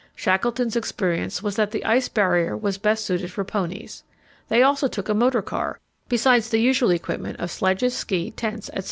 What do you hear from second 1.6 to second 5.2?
the Ice Barrier was best suited for ponies. They also took a